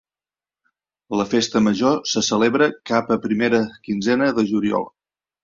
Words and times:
La 1.19 1.25
festa 1.33 1.61
major 1.65 1.99
se 2.13 2.23
celebra 2.29 2.69
cap 2.93 3.13
a 3.17 3.19
primera 3.27 3.61
quinzena 3.91 4.33
de 4.41 4.49
juliol. 4.55 4.91